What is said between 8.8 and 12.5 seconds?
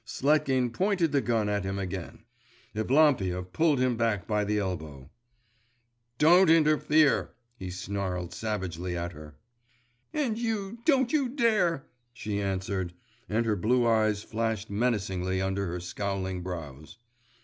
at her. 'And you don't you dare!' she